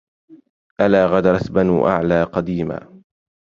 ألا 0.81 1.05
غدرت 1.05 1.51
بنو 1.51 1.87
أعلى 1.87 2.23
قديما 2.23 3.01